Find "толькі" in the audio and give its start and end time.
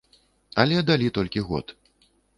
1.19-1.45